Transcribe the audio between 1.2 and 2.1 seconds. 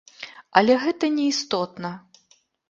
істотна.